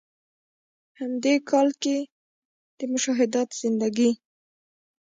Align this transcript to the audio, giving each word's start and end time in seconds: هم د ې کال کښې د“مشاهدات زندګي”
هم 0.97 1.11
د 1.23 1.25
ې 1.35 1.37
کال 1.49 1.69
کښې 1.81 1.97
د“مشاهدات 2.77 3.49
زندګي” 3.61 4.11